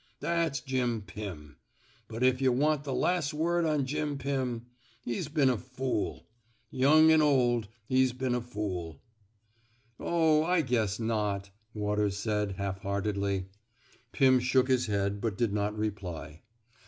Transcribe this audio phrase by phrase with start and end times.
[0.19, 1.57] That's Jim Pim.
[2.07, 4.65] But if yuh want the las' word on Jim Pim,
[5.03, 6.25] he's heen a fool.
[6.71, 9.03] Young an' old, he's been a fool."
[9.99, 13.45] Oh, I guess not," Waters said, half heartedly.
[14.11, 16.41] Pim shook his head, but did not reply.